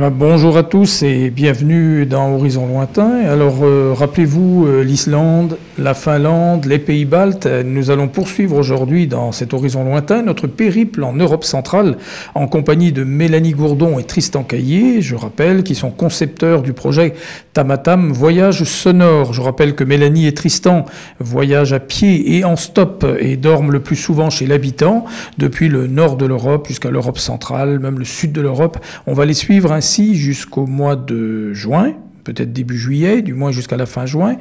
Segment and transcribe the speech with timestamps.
[0.00, 3.10] Bonjour à tous et bienvenue dans Horizon Lointain.
[3.26, 7.46] Alors, euh, rappelez-vous euh, l'Islande, la Finlande, les pays baltes.
[7.46, 11.96] Nous allons poursuivre aujourd'hui dans cet Horizon Lointain notre périple en Europe centrale
[12.36, 17.14] en compagnie de Mélanie Gourdon et Tristan Caillé, je rappelle, qui sont concepteurs du projet
[17.52, 19.32] Tamatam Voyage sonore.
[19.32, 20.84] Je rappelle que Mélanie et Tristan
[21.18, 25.06] voyagent à pied et en stop et dorment le plus souvent chez l'habitant
[25.38, 28.78] depuis le nord de l'Europe jusqu'à l'Europe centrale, même le sud de l'Europe.
[29.08, 31.94] On va les suivre ainsi jusqu'au mois de juin
[32.28, 34.36] peut-être début juillet, du moins jusqu'à la fin juin.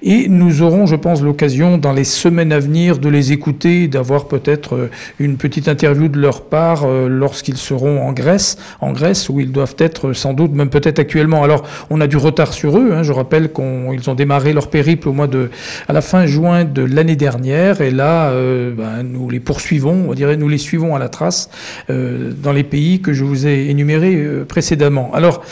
[0.00, 4.28] Et nous aurons, je pense, l'occasion dans les semaines à venir de les écouter, d'avoir
[4.28, 9.28] peut-être euh, une petite interview de leur part euh, lorsqu'ils seront en Grèce, en Grèce
[9.28, 11.42] où ils doivent être sans doute, même peut-être actuellement.
[11.42, 12.92] Alors, on a du retard sur eux.
[12.92, 13.02] Hein.
[13.02, 15.50] Je rappelle qu'ils ont démarré leur périple au mois de,
[15.88, 20.14] à la fin juin de l'année dernière, et là, euh, ben, nous les poursuivons, on
[20.14, 21.50] dirait, nous les suivons à la trace
[21.88, 25.10] dans les pays que je vous ai énumérés précédemment.
[25.12, 25.42] Alors,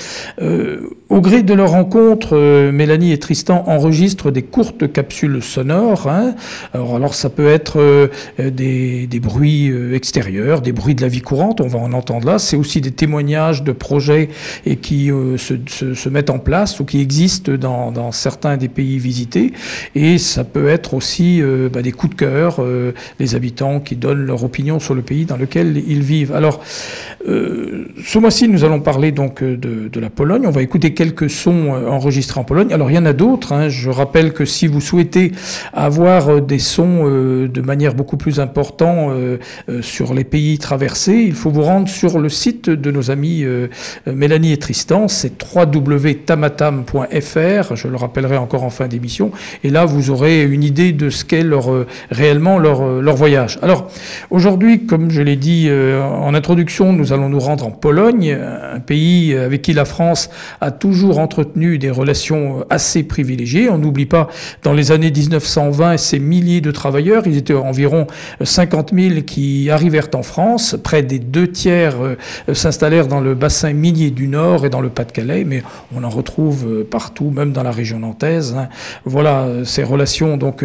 [1.09, 6.09] au gré de leur rencontre, euh, Mélanie et Tristan enregistrent des courtes capsules sonores.
[6.09, 6.35] Hein.
[6.75, 11.23] Alors, ça peut être euh, des, des, bruits euh, extérieurs, des bruits de la vie
[11.23, 12.39] courante, on va en entendre là.
[12.39, 14.29] C'est aussi des témoignages de projets
[14.67, 19.53] et qui se, mettent en place ou qui existent dans, certains des pays visités.
[19.95, 21.43] Et ça peut être aussi
[21.73, 22.61] bah, des coups de cœur,
[23.19, 26.33] les habitants qui donnent leur opinion sur le pays dans lequel ils vivent.
[26.33, 26.61] Alors,
[27.27, 30.47] ce mois-ci, nous allons parler donc de la Pologne.
[30.47, 32.73] On va écouter quelques sons euh, enregistrés en Pologne.
[32.73, 33.53] Alors il y en a d'autres.
[33.53, 33.69] Hein.
[33.69, 35.33] Je rappelle que si vous souhaitez
[35.73, 39.13] avoir euh, des sons euh, de manière beaucoup plus importante
[39.81, 43.45] sur les pays traversés, il faut vous rendre sur le site de nos amis
[44.07, 45.09] Mélanie et Tristan.
[45.09, 47.77] C'est www.tamatam.fr.
[47.77, 49.31] Je le rappellerai encore en fin d'émission.
[49.65, 53.59] Et là, vous aurez une idée de ce qu'est leur, réellement leur, leur voyage.
[53.63, 53.89] Alors
[54.31, 58.37] aujourd'hui, comme je l'ai dit en introduction, nous allons nous rendre en Pologne,
[58.75, 60.31] un pays avec qui la France
[60.61, 63.69] a toujours entretenu des relations assez privilégiées.
[63.71, 64.29] On n'oublie pas,
[64.63, 68.07] dans les années 1920, ces milliers de travailleurs, ils étaient environ
[68.43, 70.77] 50 000 qui arrivèrent en France.
[70.83, 72.17] Près des deux tiers euh,
[72.55, 75.63] s'installèrent dans le bassin minier du Nord et dans le Pas-de-Calais, mais
[75.95, 78.55] on en retrouve euh, partout, même dans la région nantaise.
[78.57, 78.69] Hein.
[79.05, 80.65] Voilà euh, ces relations donc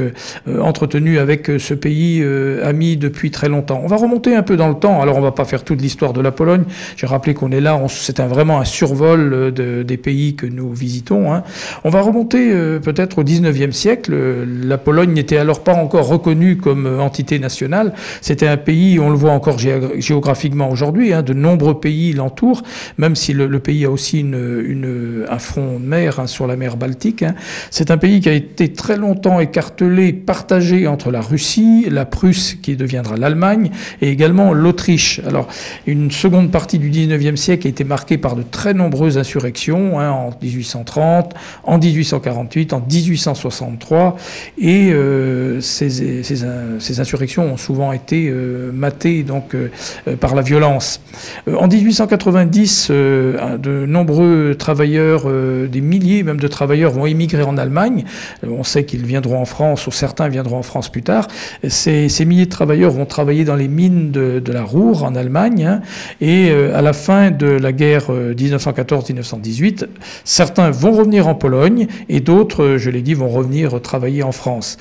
[0.60, 2.24] entretenues avec ce pays
[2.64, 3.82] ami depuis très longtemps.
[3.84, 5.02] On va remonter un peu dans le temps.
[5.02, 6.64] Alors on va pas faire toute l'histoire de la Pologne.
[6.98, 11.34] J'ai rappelé qu'on est là, c'est vraiment un survol de, des pays que nous visitons.
[11.34, 11.44] Hein.
[11.84, 14.16] On va remonter euh, peut-être au 19e siècle.
[14.64, 17.94] La Pologne n'était alors pas encore reconnue comme euh, entité nationale.
[18.22, 22.64] C'était un pays, on le voit encore géographiquement aujourd'hui, hein, de nombreux pays l'entourent,
[22.98, 27.26] même si le, pays a aussi un front de mer hein, sur la mer Baltique.
[27.72, 32.56] C'est un pays qui a été très longtemps écartelé, partagé entre la Russie, la Prusse
[32.62, 33.72] qui deviendra l'Allemagne,
[34.02, 35.22] et également l'Autriche.
[35.26, 35.48] Alors,
[35.88, 40.32] une seconde partie du 19e siècle a été marquée par de très nombreuses insurrections, en
[40.66, 41.34] 1830,
[41.64, 44.18] en 1848, en 1863,
[44.58, 49.70] et euh, ces, ces, insurrections ont souvent été euh, matées donc, euh,
[50.20, 51.02] par la violence.
[51.48, 58.06] en 1890, de nombreux travailleurs, des milliers même de travailleurs vont émigrer en Allemagne.
[58.44, 61.28] on sait qu'ils viendront en France, ou certains viendront en France plus tard.
[61.68, 65.66] Ces, milliers de travailleurs vont travailler dans les mines de, de la Ruhr en Allemagne,
[65.66, 65.82] hein,
[66.22, 69.86] et à la fin de la guerre 1914-1918,
[70.24, 74.78] Certains vont revenir en Pologne et d'autres, je l'ai dit, vont revenir travailler en France.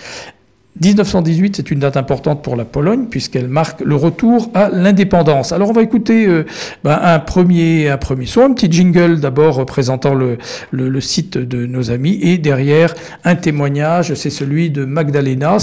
[0.82, 5.52] 1918, c'est une date importante pour la Pologne puisqu'elle marque le retour à l'indépendance.
[5.52, 6.44] Alors on va écouter euh,
[6.82, 10.36] ben, un premier un premier son, un petit jingle d'abord représentant le,
[10.72, 12.92] le, site de nos amis et derrière
[13.24, 15.58] un témoignage, c'est celui de Magdalena,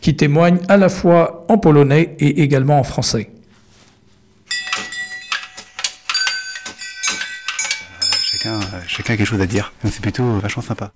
[0.00, 3.28] qui témoigne à la fois en polonais et également en français.
[8.86, 9.72] Chacun a quelque chose à dire.
[9.84, 10.92] C'est plutôt vachement sympa.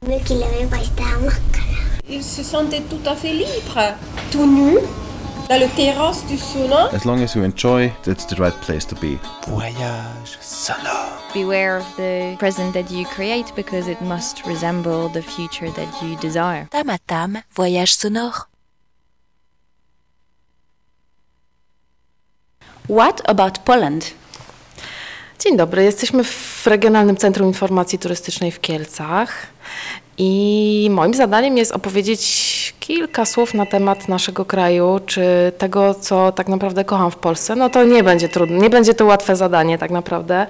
[2.08, 3.94] Ils se sentaient tout à fait libres,
[4.30, 4.78] tout nus,
[5.48, 6.88] dans le terrasse du sauna.
[6.92, 9.18] As long as you enjoy, that's the right place to be.
[9.48, 11.20] Voyage sonore.
[11.34, 16.16] Beware of the present that you create because it must resemble the future that you
[16.20, 16.68] desire.
[16.70, 18.48] Tamatam, voyage sonore.
[22.88, 24.14] What about Poland?
[25.38, 29.46] Dzień dobry, jesteśmy w Regionalnym Centrum Informacji Turystycznej w Kielcach
[30.18, 36.48] i moim zadaniem jest opowiedzieć kilka słów na temat naszego kraju, czy tego, co tak
[36.48, 37.56] naprawdę kocham w Polsce.
[37.56, 40.46] No to nie będzie trudne, nie będzie to łatwe zadanie tak naprawdę.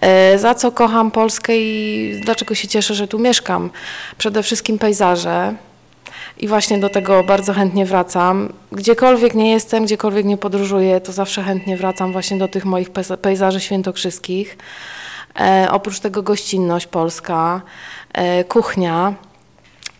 [0.00, 3.70] E, za co kocham Polskę i dlaczego się cieszę, że tu mieszkam?
[4.18, 5.54] Przede wszystkim pejzaże,
[6.38, 8.52] i właśnie do tego bardzo chętnie wracam.
[8.72, 12.90] Gdziekolwiek nie jestem, gdziekolwiek nie podróżuję, to zawsze chętnie wracam właśnie do tych moich
[13.22, 14.56] pejzaży świętokrzyskich.
[15.40, 17.60] E, oprócz tego gościnność polska,
[18.12, 19.14] e, kuchnia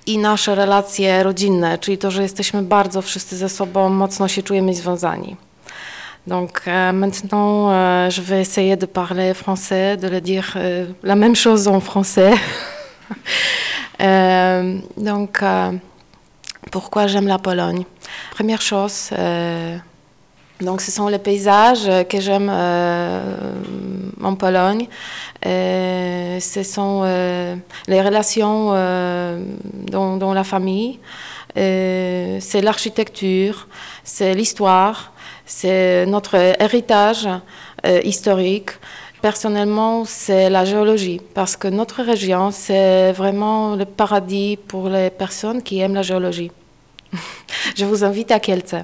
[0.06, 4.74] i nasze relacje rodzinne, czyli to, że jesteśmy bardzo wszyscy ze sobą mocno się czujemy
[4.74, 5.36] związani.
[6.26, 11.14] Donc euh, maintenant, euh, je vais essayer de parler français, de le dire euh, la
[11.14, 12.34] même chose en français.
[14.00, 15.72] Euh, donc, euh,
[16.70, 17.84] pourquoi j'aime la Pologne
[18.30, 19.78] Première chose, euh,
[20.60, 23.22] donc ce sont les paysages que j'aime euh,
[24.22, 24.88] en Pologne.
[25.44, 27.56] Euh, ce sont euh,
[27.86, 28.70] les relations
[29.90, 30.98] dans, dans la famille.
[31.54, 33.68] C'est l'architecture,
[34.04, 35.12] c'est l'histoire,
[35.44, 37.28] c'est notre héritage
[38.04, 38.70] historique.
[39.22, 45.62] Personnellement, c'est la géologie, parce que notre région, c'est vraiment le paradis pour les personnes
[45.62, 46.52] qui aiment la géologie.
[47.76, 48.74] Je vous invite à Kielce.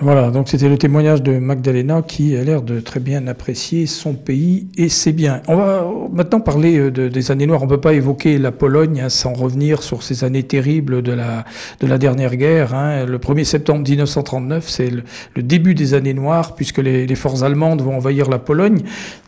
[0.00, 4.14] Voilà, donc c'était le témoignage de Magdalena qui a l'air de très bien apprécier son
[4.14, 5.42] pays et ses biens.
[5.48, 7.60] On va maintenant parler euh, de- des années noires.
[7.62, 11.12] On ne peut pas évoquer la Pologne hein, sans revenir sur ces années terribles de
[11.12, 11.44] la,
[11.80, 12.74] de la dernière guerre.
[12.74, 13.04] hein.
[13.04, 17.82] Le 1er septembre 1939, c'est le, début des années noires puisque les, les forces allemandes
[17.82, 18.80] vont envahir la Pologne,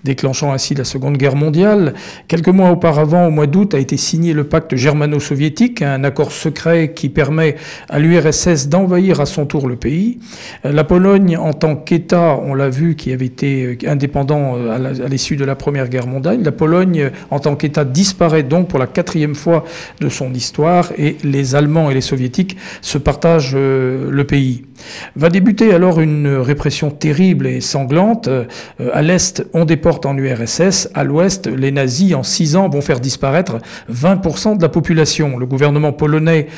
[0.03, 1.93] déclenchant ainsi la Seconde Guerre mondiale.
[2.27, 6.95] Quelques mois auparavant, au mois d'août, a été signé le pacte germano-soviétique, un accord secret
[6.95, 7.57] qui permet
[7.91, 10.19] à l'URSS d'envahir à son tour le pays.
[10.63, 15.09] La Pologne, en tant qu'État, on l'a vu, qui avait été euh, indépendant euh, à
[15.09, 18.87] l'issue de la Première Guerre mondiale, la Pologne, en tant qu'État, disparaît donc pour la
[18.87, 19.65] quatrième fois
[20.01, 24.65] de son histoire et les Allemands et les Soviétiques se partagent euh, le pays.
[25.17, 28.29] Va débuter alors une répression terrible et sanglante.
[28.29, 28.45] Euh,
[28.93, 30.89] À l'Est, on déporte en URSS.
[30.95, 33.59] À l'Ouest, les nazis, en six ans, vont faire disparaître
[33.93, 35.39] 20% de la population.
[35.39, 36.49] Le gouvernement polonais,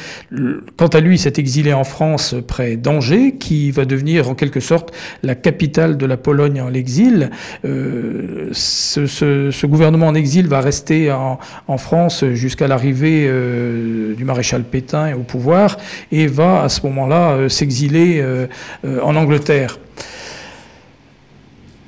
[0.77, 4.95] quant à lui, s'est exilé en France près d'Angers, qui va devenir en quelque sorte
[5.23, 7.31] la capitale de la Pologne en l'exil.
[7.65, 11.39] Euh, ce, gouvernement en exil va rester en,
[11.77, 15.77] France jusqu'à l'arrivée euh, du maréchal Pétain au pouvoir
[16.11, 18.47] et va à ce moment-là s'exiler euh,
[18.85, 19.79] euh, en Angleterre.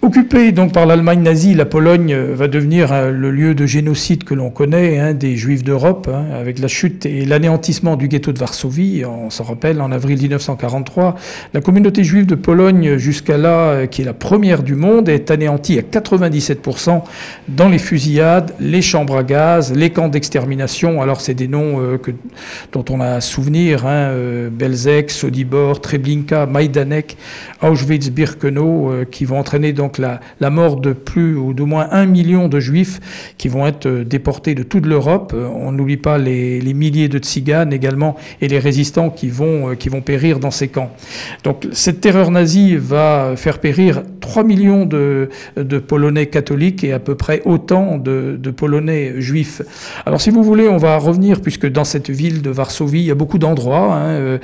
[0.01, 4.23] Occupée donc par l'Allemagne nazie, la Pologne euh, va devenir euh, le lieu de génocide
[4.23, 8.31] que l'on connaît hein, des Juifs d'Europe, hein, avec la chute et l'anéantissement du ghetto
[8.31, 9.05] de Varsovie.
[9.05, 11.17] On s'en rappelle, en avril 1943,
[11.53, 15.33] la communauté juive de Pologne, jusqu'à là, euh, qui est la première du monde, est
[15.33, 17.03] anéantie à 97%
[17.49, 21.03] dans les fusillades, les chambres à gaz, les camps d'extermination.
[21.03, 22.13] Alors c'est des noms euh, que,
[22.71, 24.13] dont on a souvenir, hein,
[24.53, 27.17] Belzec, Sobibor, Treblinka, Majdanek,
[27.63, 32.49] Auschwitz-Birkenau, qui vont entraîner donc la, la mort de plus ou de moins un million
[32.49, 33.01] de juifs
[33.39, 35.33] qui vont être euh, déportés de toute l'Europe.
[35.35, 39.75] Euh, On n'oublie pas les, milliers de tziganes également et les résistants qui vont, euh,
[39.75, 40.91] qui vont périr dans ces camps.
[41.45, 45.29] Donc cette terreur nazie va faire périr 3 millions de,
[45.87, 49.63] Polonais catholiques et à peu près autant de, Polonais juifs.
[50.05, 53.11] Alors si vous voulez, on va revenir, puisque dans cette ville de Varsovie, il y
[53.11, 54.39] a beaucoup d'endroits hein,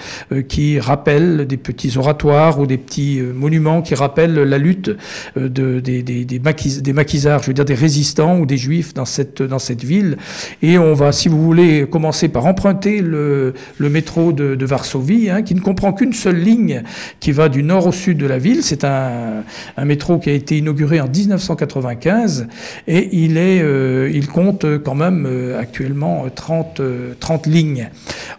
[0.48, 4.96] qui rappellent des petits oratoires ou des petits monuments qui rappellent la lutte
[5.36, 8.94] de, des, des, des, maquis- des maquisards, je veux dire des résistants ou des juifs
[8.94, 10.16] dans cette, dans cette ville.
[10.62, 15.54] Et on va, si vous voulez, commencer par emprunter le, métro de, Varsovie, hein, qui
[15.54, 16.82] ne comprend qu'une seule ligne
[17.20, 18.62] qui va du nord au sud de la ville.
[18.62, 19.44] C'est un,
[19.84, 22.46] métro qui a été inauguré en 1995
[22.88, 27.90] et il, est, euh, il compte quand même euh, actuellement 30, euh, 30 lignes.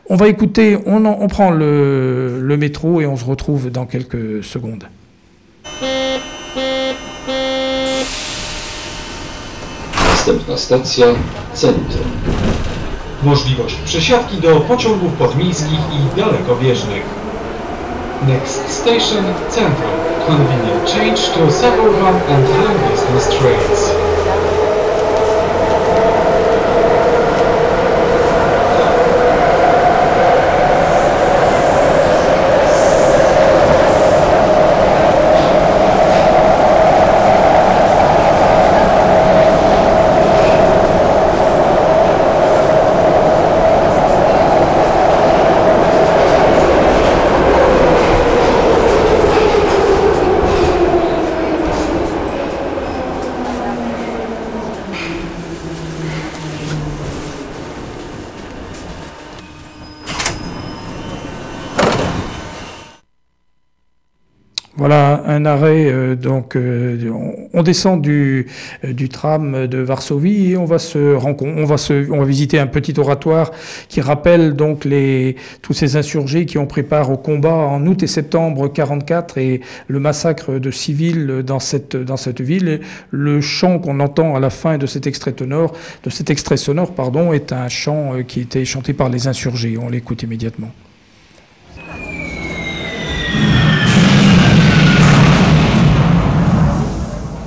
[0.10, 4.86] On va écouter, on, on prend le métro et on se retrouve dans quelques secondes.
[10.26, 11.06] Następna stacja
[11.54, 12.06] Centrum.
[13.24, 17.04] Możliwość przesiadki do pociągów podmiejskich i dalekobieżnych.
[18.28, 19.92] Next station Centrum.
[20.28, 24.15] Convenient change to suburban and long distance trains.
[65.36, 65.86] Un arrêt.
[65.86, 67.12] Euh, donc, euh,
[67.54, 68.48] on, descend du,
[68.84, 72.58] euh, du tram de Varsovie et on va se on va se, on va visiter
[72.60, 73.52] un petit oratoire
[73.90, 78.02] qui rappelle donc les tous ces insurgés qui ont pris part au combat en août
[78.04, 82.80] et septembre 44 et le massacre de civils dans cette dans cette ville.
[83.12, 85.74] le chant qu'on entend à la fin de cet extrait sonore,
[86.04, 89.78] de cet extrait sonore, pardon, est un chant qui était chanté par les insurgés.
[89.78, 90.72] On l'écoute immédiatement.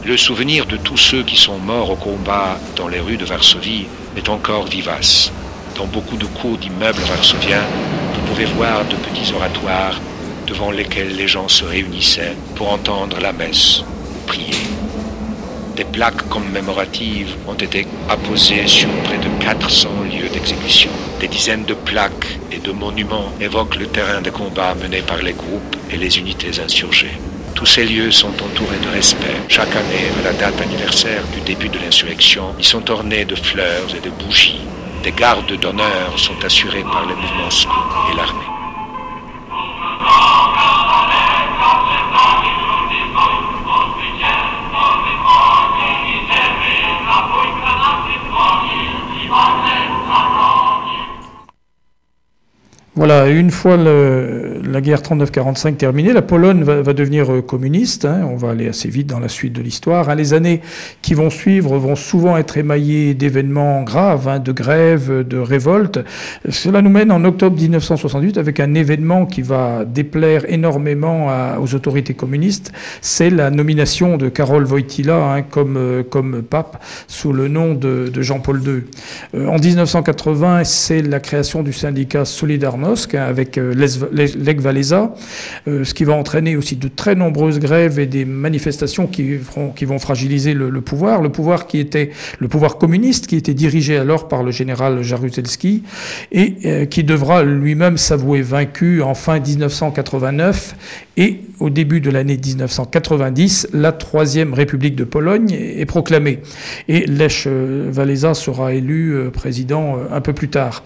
[0.08, 3.84] Le souvenir de tous ceux qui sont morts au combat dans les rues de Varsovie
[4.16, 5.30] est encore vivace.
[5.76, 7.60] Dans beaucoup de cours d'immeubles varsoviens,
[8.14, 10.00] vous pouvez voir de petits oratoires
[10.46, 13.84] devant lesquels les gens se réunissaient pour entendre la messe,
[14.26, 14.56] prier.
[15.76, 20.90] Des plaques commémoratives ont été apposées sur près de 400 lieux d'exécution.
[21.20, 25.34] Des dizaines de plaques et de monuments évoquent le terrain de combat mené par les
[25.34, 27.18] groupes et les unités insurgées.
[27.54, 29.36] Tous ces lieux sont entourés de respect.
[29.48, 33.94] Chaque année, à la date anniversaire du début de l'insurrection, ils sont ornés de fleurs
[33.96, 34.60] et de bougies.
[35.02, 37.72] Des gardes d'honneur sont assurés par les mouvements scouts
[38.12, 38.57] et l'armée.
[52.98, 58.04] Voilà, une fois la guerre 39-45 terminée, la Pologne va, devenir euh, communiste.
[58.04, 58.26] Hein.
[58.28, 60.10] on va aller assez vite dans la suite de l'histoire.
[60.10, 60.16] Hein.
[60.16, 60.62] les années
[61.00, 66.00] qui vont suivre vont souvent être émaillées d'événements graves, hein, de grèves, de révoltes.
[66.48, 71.28] Cela nous mène en octobre 1968 avec un événement qui va déplaire énormément
[71.62, 72.72] aux autorités communistes.
[73.00, 78.60] C'est la nomination de Karol Wojtyla comme, euh, comme pape sous le nom de, Jean-Paul
[78.60, 78.82] II.
[79.36, 85.14] Euh, en 1980, c'est la création du syndicat Solidarność avec euh, Lech Walesa,
[85.66, 89.98] euh, ce qui va entraîner aussi de très nombreuses grèves et des manifestations qui, vont
[89.98, 94.42] fragiliser le, pouvoir, le pouvoir qui était le pouvoir communiste qui était dirigé alors par
[94.42, 95.82] le général Jaruzelski
[96.32, 100.76] et euh, qui devra lui-même s'avouer vaincu en fin 1989
[101.16, 106.40] et au début de l'année 1990, la troisième République de Pologne est proclamée
[106.88, 107.48] et Lech
[107.96, 110.84] Walesa sera élu président un peu plus tard.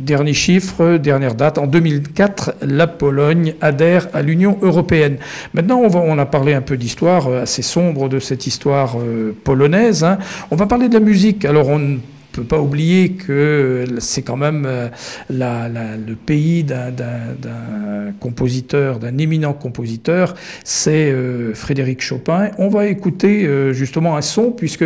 [0.00, 5.18] Dernier chiffre, dernière date, en 2004, la Pologne adhère à l'Union européenne.
[5.52, 10.02] Maintenant, on, a parlé un peu d'histoire euh, assez sombre de cette histoire euh, polonaise.
[10.02, 10.16] Hein.
[10.50, 11.44] On va parler de la musique.
[11.44, 11.98] Alors, on
[12.32, 14.88] peut pas oublier que c'est quand même euh,
[15.30, 16.92] le pays d'un
[18.20, 20.34] compositeur, d'un éminent compositeur,
[20.64, 22.50] c'est euh, Frédéric Chopin.
[22.58, 24.84] On va écouter euh, justement un son, puisque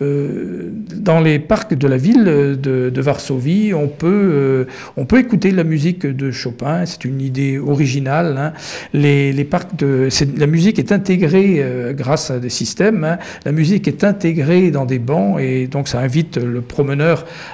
[0.00, 4.66] dans les parcs de la ville de, Varsovie, on peut,
[4.96, 6.84] on peut écouter la musique de Chopin.
[6.84, 8.36] C'est une idée originale.
[8.36, 8.52] Hein.
[8.92, 13.04] Les, parcs de, la musique est intégrée grâce à des systèmes.
[13.04, 13.18] Hein.
[13.44, 16.60] La musique est intégrée dans des bancs et donc ça invite le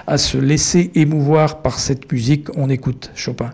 [0.07, 2.49] à se laisser émouvoir par cette musique.
[2.57, 3.53] On écoute Chopin.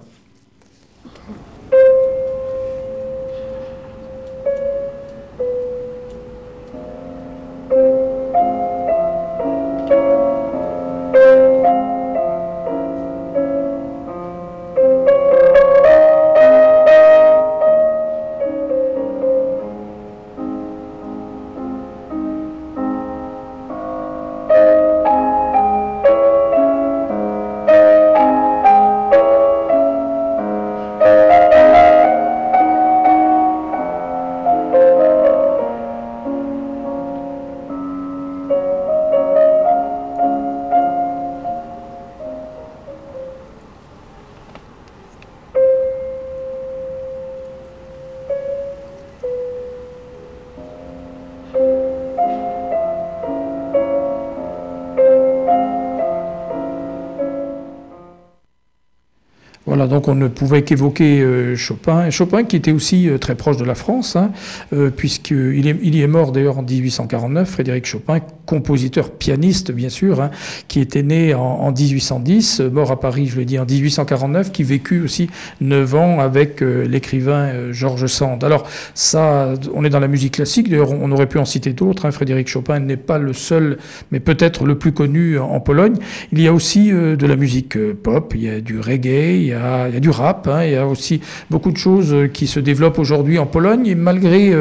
[59.93, 62.09] Donc on ne pouvait qu'évoquer euh, Chopin.
[62.09, 64.33] Chopin qui était aussi euh, très proche de la France, hein,
[64.73, 70.21] euh, puisqu'il il y est mort d'ailleurs en 1849, Frédéric Chopin, compositeur pianiste bien sûr,
[70.21, 70.31] hein,
[70.69, 75.01] qui était né en, 1810, mort à Paris, je l'ai dit, en 1849, qui vécut
[75.01, 75.31] aussi
[75.61, 78.45] 9 ans avec l'écrivain Georges Sand.
[78.45, 82.07] Alors ça, on est dans la musique classique, d'ailleurs on aurait pu en citer d'autres,
[82.07, 82.11] hein.
[82.11, 83.79] Frédéric Chopin n'est pas le seul,
[84.11, 85.95] mais peut-être le plus connu en Pologne.
[86.33, 89.53] Il y a aussi de la musique pop, il y a du reggae, il y
[89.53, 91.21] a a, il y a du rap, hein, il y a aussi
[91.51, 93.87] beaucoup de choses qui se développent aujourd'hui en Pologne.
[93.87, 94.53] Et malgré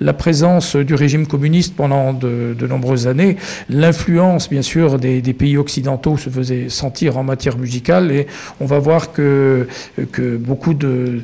[0.00, 3.25] la présence du régime communiste pendant de, de nombreuses années,
[3.68, 8.10] l'influence, bien sûr, des, pays occidentaux se faisait sentir en matière musicale.
[8.12, 8.26] Et
[8.60, 9.66] on va voir que,
[10.40, 11.22] beaucoup, de,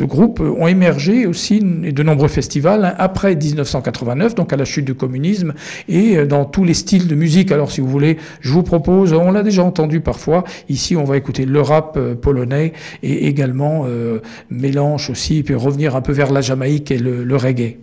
[0.00, 4.84] groupes ont émergé aussi, et de nombreux festivals, hein, après 1989, donc à la chute
[4.84, 5.54] du communisme,
[5.88, 7.52] et dans tous les styles de musique.
[7.52, 11.16] Alors, si vous voulez, je vous propose, on l'a déjà entendu parfois, ici, on va
[11.16, 16.32] écouter le rap euh, polonais et également euh, mélange aussi, puis revenir un peu vers
[16.32, 17.76] la Jamaïque et le reggae.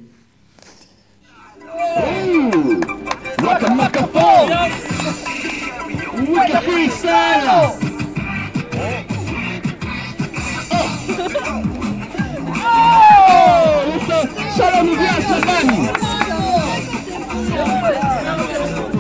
[14.58, 15.88] Szalony wjazd przed nami!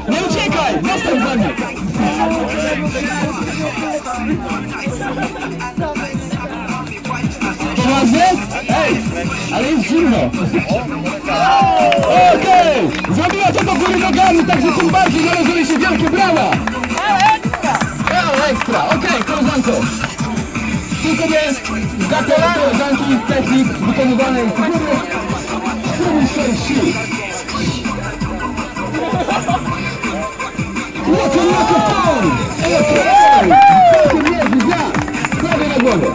[0.09, 0.73] Nie uciekaj!
[0.83, 1.43] Zostań z nami!
[7.75, 8.25] Poważnie?
[8.69, 8.95] Ej!
[9.53, 10.17] Ale jest zimno!
[12.35, 12.89] Okej!
[13.15, 16.51] Zrobiła to do góry nogami, także tym bardziej należą się wielkie brawa!
[18.49, 18.85] ekstra.
[18.85, 19.71] Okej, okay, koleżanko.
[21.03, 21.39] Tu sobie
[22.09, 24.71] gratuluję koleżanki technik wykonywanej z góry.
[25.93, 26.93] Spróbuj swoich sił.
[31.07, 32.33] Loco, loco, pound!
[32.65, 32.83] Ej, ej,
[33.41, 33.49] ej!
[33.93, 34.99] Całkiem niezły wiatr!
[35.39, 36.07] Prawie na głowie.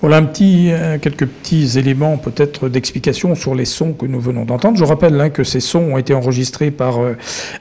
[0.00, 4.46] Voilà un petit, euh, quelques petits éléments peut-être d'explication sur les sons que nous venons
[4.46, 4.78] d'entendre.
[4.78, 7.16] Je rappelle hein, que ces sons ont été enregistrés par, euh,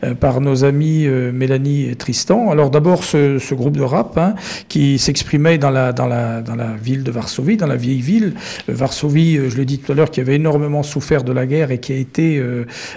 [0.05, 2.49] euh, par nos amis euh, Mélanie et Tristan.
[2.49, 4.35] Alors d'abord ce, ce, groupe de rap hein,
[4.69, 8.35] qui s'exprimait dans la, dans, la, dans la ville de Varsovie, dans la vieille ville.
[8.69, 11.79] Varsovie, je l'ai dit tout à l'heure, qui avait énormément souffert de la guerre et
[11.79, 12.41] qui a été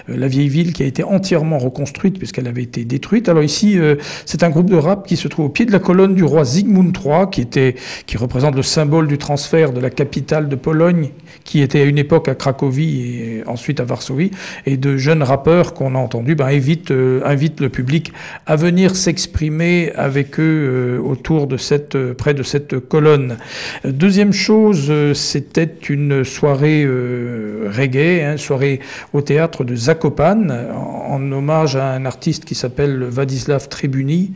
[0.07, 3.27] la vieille ville qui a été entièrement reconstruite puisqu'elle avait été détruite.
[3.29, 3.77] Alors ici,
[4.25, 6.45] c'est un groupe de rap qui se trouve au pied de la colonne du roi
[6.45, 7.75] Zygmunt III, qui, était,
[8.05, 11.09] qui représente le symbole du transfert de la capitale de Pologne,
[11.43, 14.29] qui était à une époque à Cracovie et ensuite à Varsovie,
[14.67, 17.19] et de jeunes rappeurs qu'on a entendus, ben, invite, euh,
[17.59, 18.13] le public
[18.45, 23.37] à venir s'exprimer avec eux euh, autour de cette, euh, près de cette colonne.
[23.83, 28.81] Deuxième chose, c'était une soirée reggae, hein, soirée
[29.13, 34.33] au théâtre de Zakopane, en, en hommage à un artiste qui s'appelle Vadislav Tribuni,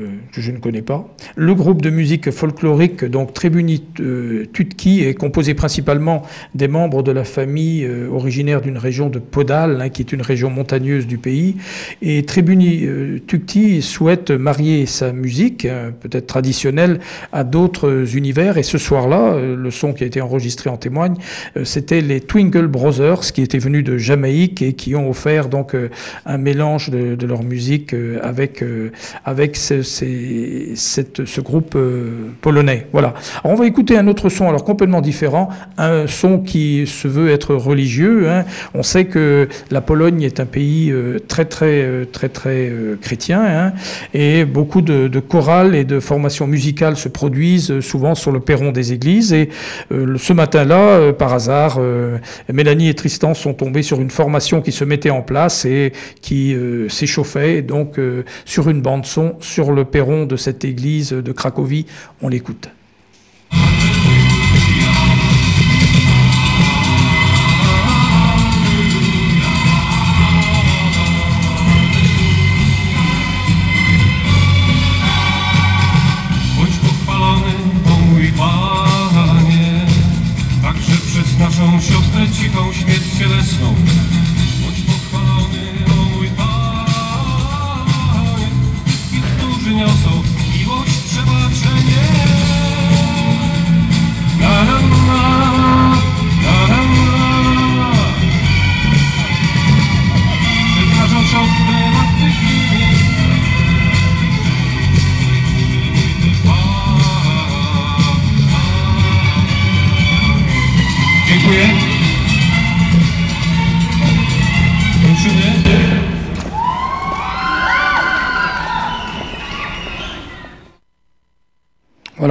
[0.00, 1.06] euh, que je ne connais pas.
[1.36, 3.84] Le groupe de musique folklorique, donc Tribuni
[4.24, 6.22] euh, Tutki, est composé principalement
[6.54, 10.22] des membres de la famille euh, originaire d'une région de Podal, hein, qui est une
[10.22, 11.56] région montagneuse du pays.
[12.02, 13.20] Et Tribuni euh,
[13.80, 17.00] souhaite marier sa musique, euh, peut-être traditionnelle,
[17.32, 18.58] à d'autres univers.
[18.58, 21.14] Et ce soir-là, euh, le son qui a été enregistré en témoigne,
[21.64, 25.76] c'était les Twinkle Brothers, qui étaient venus de Jamaïque et qui ont offert donc
[26.26, 28.62] un mélange de, leur musique avec,
[29.24, 32.86] avec ce, groupe euh, polonais.
[32.92, 33.14] Voilà.
[33.44, 35.48] On va écouter un autre son, alors complètement différent,
[35.78, 38.28] un son qui se veut être religieux.
[38.28, 38.44] Hein.
[38.74, 42.96] On sait que la Pologne est un pays euh, très très euh, très très euh,
[43.00, 43.72] chrétien, hein,
[44.12, 48.92] et beaucoup de, chorales et de formations musicales se produisent souvent sur le perron des
[48.92, 49.32] églises.
[49.32, 49.48] Et
[49.90, 51.80] ce matin-là, par hasard,
[52.52, 56.56] Mélanie et Tristan sont tombés sur une formation qui se mettait en place et qui
[56.88, 57.98] s'échauffait donc
[58.44, 61.86] sur une bande son sur le perron de cette église de Cracovie.
[62.22, 62.68] On l'écoute.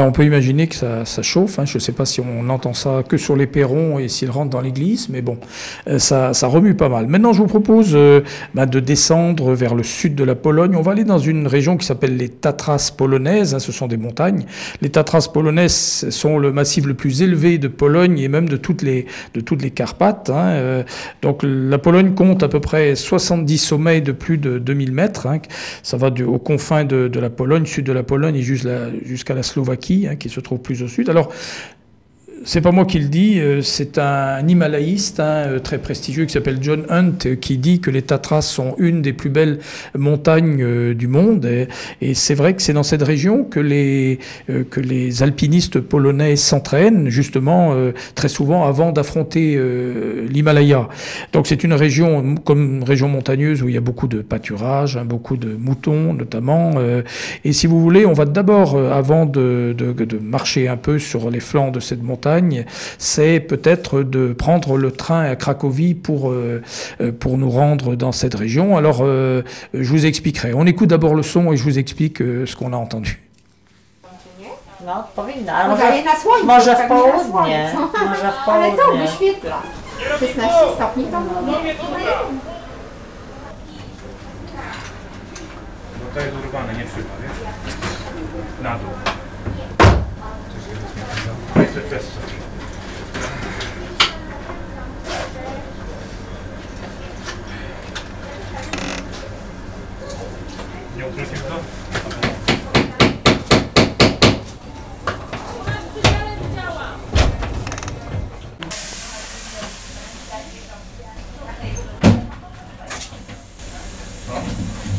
[0.05, 1.59] On peut imaginer que ça, chauffe.
[1.59, 1.65] hein.
[1.65, 4.49] Je ne sais pas si on entend ça que sur les perrons et s'il rentre
[4.49, 5.37] dans l'église, mais bon,
[5.87, 7.07] euh, ça, remue pas mal.
[7.07, 8.21] Maintenant, je vous propose euh,
[8.53, 10.75] bah, de descendre vers le sud de la Pologne.
[10.75, 13.55] On va aller dans une région qui s'appelle les Tatras polonaises.
[13.55, 13.59] hein.
[13.59, 14.45] Ce sont des montagnes.
[14.81, 18.81] Les Tatras polonaises sont le massif le plus élevé de Pologne et même de toutes
[18.81, 20.29] les, de Carpates.
[20.29, 20.51] hein.
[20.53, 20.83] Euh,
[21.21, 25.27] donc la Pologne compte à peu près 70 sommets de plus de 2000 mètres.
[25.83, 29.92] Ça va aux confins de, la Pologne, sud de la Pologne et jusqu'à la Slovaquie,
[30.07, 31.09] hein, qui se trouve plus au sud.
[31.09, 31.31] Alors,
[32.45, 36.33] c'est pas moi qui le dis, euh, c'est un himalayiste hein, euh, très prestigieux qui
[36.33, 39.59] s'appelle John Hunt euh, qui dit que les Tatras sont une des plus belles
[39.97, 41.45] montagnes du monde.
[41.45, 41.67] Et,
[42.01, 44.19] et c'est vrai que c'est dans cette région que les,
[44.49, 49.59] euh, que les alpinistes polonais s'entraînent justement euh, très souvent avant d'affronter
[50.29, 50.89] l'Himalaya.
[51.31, 55.05] Donc c'est une région comme région montagneuse où il y a beaucoup de pâturage, hein,
[55.05, 56.73] beaucoup de moutons notamment.
[57.43, 61.29] et si vous voulez, on va d'abord, avant de, de, de marcher un peu sur
[61.29, 62.32] les flancs de cette montagne,
[62.97, 66.61] c'est peut-être de prendre le train à Cracovie pour, euh,
[67.01, 68.77] euh, pour nous rendre dans cette région.
[68.77, 69.41] Alors, euh,
[69.73, 70.53] je vous expliquerai.
[70.53, 73.19] On écoute d'abord le son et je vous explique euh, ce qu'on a entendu.
[74.85, 77.71] No, powinna, ale Podaje może, na słońcu, może w pewnie na południe.
[77.73, 78.05] słońcu.
[78.09, 79.07] Może w Ale to południe.
[79.07, 79.61] wyświetla.
[80.19, 81.17] 16 stopni to
[86.13, 87.31] To jest urwane, nie przypa, wiesz?
[88.63, 89.12] Na dół.
[91.73, 92.33] To jest też coś.
[100.97, 101.59] Nie odwrócił to?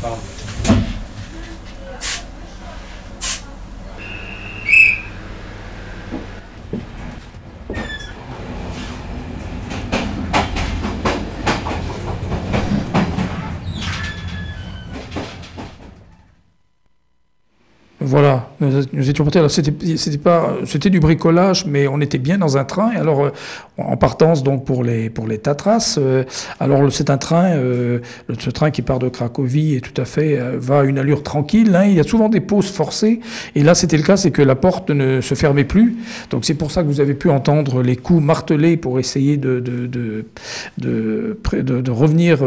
[0.02, 0.16] No.
[18.14, 18.46] Voilà,
[18.92, 19.38] nous, étions partis.
[19.38, 19.72] Alors c'était,
[20.18, 22.92] pas, c'était du bricolage, mais on était bien dans un train.
[22.92, 23.30] Et alors, euh,
[23.76, 25.96] en partance donc pour les pour les Tatras.
[25.98, 26.24] euh,
[26.60, 27.98] alors c'est un train, euh,
[28.38, 31.74] ce train qui part de Cracovie et tout à fait va à une allure tranquille.
[31.74, 31.84] hein.
[31.86, 33.20] Il y a souvent des pauses forcées.
[33.54, 35.96] Et là, c'était le cas, c'est que la porte ne se fermait plus.
[36.30, 39.60] Donc c'est pour ça que vous avez pu entendre les coups martelés pour essayer de
[39.60, 40.24] de de
[40.78, 42.42] de, revenir,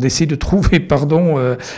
[0.00, 1.36] d'essayer de trouver, pardon,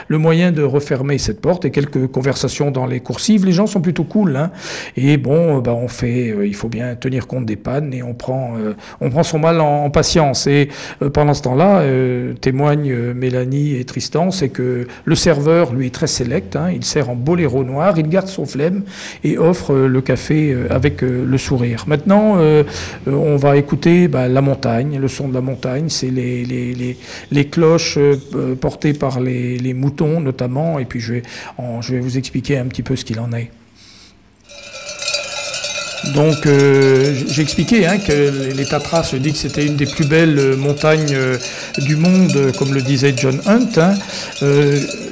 [0.09, 3.44] le moyen de refermer cette porte et quelques conversations dans les coursives.
[3.44, 4.51] Les gens sont plutôt cool, hein.
[4.97, 8.03] Et bon, euh, bah, on fait, euh, il faut bien tenir compte des pannes et
[8.03, 10.47] on prend, euh, on prend son mal en, en patience.
[10.47, 10.69] Et
[11.13, 11.83] pendant ce temps-là,
[12.41, 16.57] témoignent Mélanie et Tristan, c'est que le serveur, lui, est très sélect.
[16.57, 16.71] hein.
[16.73, 18.83] Il sert en boléro noir, il garde son flemme
[19.25, 21.85] et offre le café avec le sourire.
[21.87, 22.39] Maintenant,
[23.07, 26.97] on va écouter bah, la montagne, le son de la montagne, c'est les, les,
[27.31, 27.99] les, cloches
[28.61, 31.23] portées par les, moutons notamment, et puis je vais,
[31.81, 33.51] je vais vous expliquer un petit peu ce qu'il en est.
[36.12, 40.05] Donc, euh, j'ai expliqué hein, que les Tatras, je dis que c'était une des plus
[40.05, 41.37] belles euh, montagnes euh,
[41.79, 43.79] du monde, comme le disait John Hunt.
[43.79, 43.95] hein.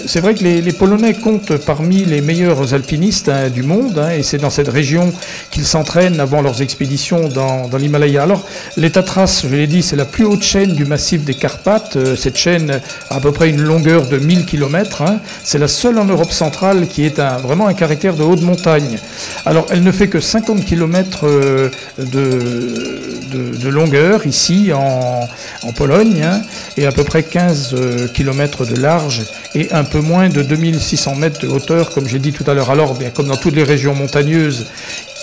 [0.04, 4.38] C'est vrai que les, Polonais comptent parmi les meilleurs alpinistes hein, du monde, et c'est
[4.38, 5.12] dans cette région
[5.50, 8.24] qu'ils s'entraînent avant leurs expéditions dans, l'Himalaya.
[8.24, 8.44] Alors,
[8.76, 11.96] les Tatras, je l'ai dit, c'est la plus haute chaîne du massif des Carpates.
[12.16, 15.04] Cette chaîne a à peu près une longueur de 1000 km.
[15.44, 18.98] C'est la seule en Europe centrale qui est vraiment un caractère de haute montagne.
[19.46, 25.28] Alors, elle ne fait que 50 km de, de, de longueur ici en,
[25.76, 26.42] Pologne hein,
[26.76, 27.74] et à peu près 15
[28.12, 29.22] km de large
[29.54, 32.70] et un peu moins de 2600 mètres de hauteur, comme j'ai dit tout à l'heure.
[32.70, 34.66] Alors, bien, comme dans toutes les régions montagneuses,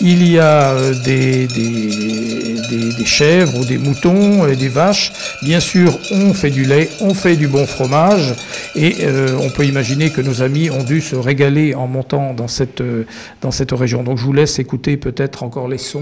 [0.01, 2.55] il y a euh, des, des,
[2.97, 5.11] des- chèvres ou des moutons et des vaches.
[5.41, 8.33] Bien sûr, on fait du lait, on fait du bon fromage
[8.75, 12.47] et euh, on peut imaginer que nos amis ont dû se régaler en montant dans
[12.47, 13.05] cette, euh,
[13.41, 14.03] dans cette région.
[14.03, 16.01] Donc je vous laisse écouter peut-être encore les sons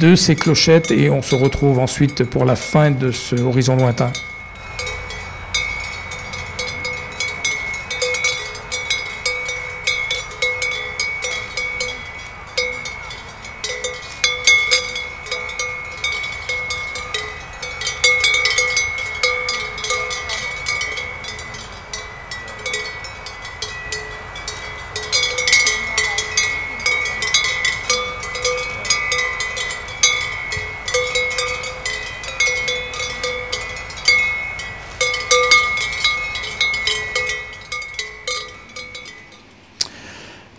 [0.00, 4.12] de ces clochettes et on se retrouve ensuite pour la fin de ce horizon lointain.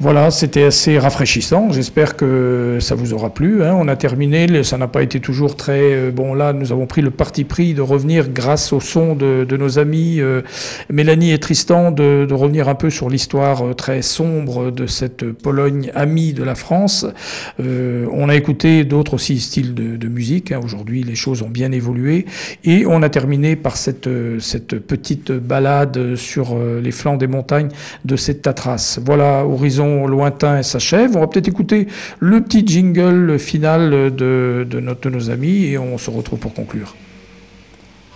[0.10, 1.74] Voilà, c'était assez rafraîchissant.
[1.74, 3.62] J'espère que ça vous aura plu.
[3.62, 3.76] Hein.
[3.78, 4.64] On a terminé.
[4.64, 6.34] Ça n'a pas été toujours très euh, bon.
[6.34, 10.22] Là, nous avons pris le parti pris de revenir grâce au son de, nos amis
[10.22, 10.44] euh,
[10.90, 15.92] Mélanie et Tristan, de, revenir un peu sur l'histoire euh, très sombre de cette Pologne
[15.94, 17.06] amie de la France.
[17.60, 20.54] On a écouté d'autres aussi styles de, de musique.
[20.54, 20.62] Hein.
[20.64, 22.26] Aujourd'hui, les choses ont bien évolué.
[22.64, 24.08] Et on a terminé par cette,
[24.40, 27.72] cette petite balade sur les flancs des montagnes
[28.06, 29.00] de cette Tatras.
[29.04, 31.16] Voilà, horizon lointain s'achève.
[31.16, 31.88] On va peut-être écouter
[32.20, 36.54] le petit jingle final de, de, notre, de nos amis et on se retrouve pour
[36.54, 36.94] conclure.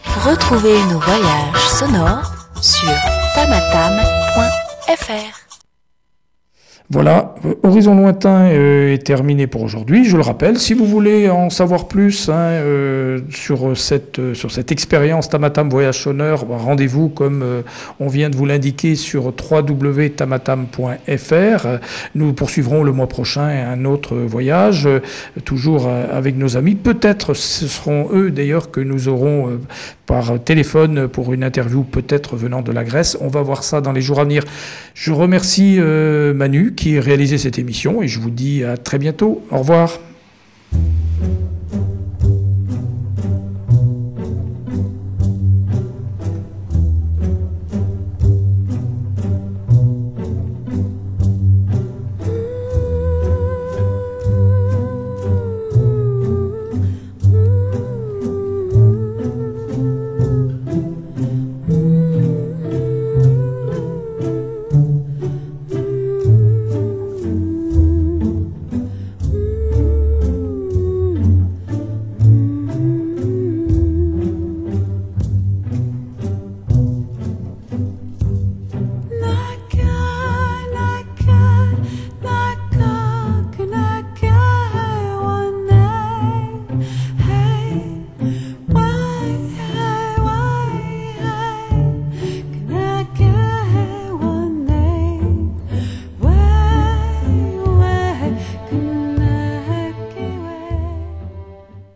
[0.06, 2.92] Retrouvez nos voyages sonores sur
[3.34, 4.72] tamatam.fr.
[6.94, 10.04] Voilà, Horizon Lointain euh, est terminé pour aujourd'hui.
[10.04, 14.52] Je le rappelle, si vous voulez en savoir plus hein, euh, sur cette, euh, sur
[14.52, 17.62] cette expérience Tamatam Voyage Sonneur, bah, rendez-vous comme euh,
[18.02, 21.68] on vient de vous l'indiquer sur www.tamatam.fr.
[22.16, 25.00] Nous poursuivrons le mois prochain un autre voyage, euh,
[25.46, 26.76] toujours euh, avec nos amis.
[26.76, 29.60] Peut-être ce seront eux d'ailleurs que nous aurons euh,
[30.06, 33.18] par téléphone pour une interview peut-être venant de la Grèce.
[33.22, 34.44] On va voir ça dans les jours à venir.
[34.94, 39.44] Je remercie Manu qui a réalisé cette émission et je vous dis à très bientôt.
[39.52, 40.00] Au revoir.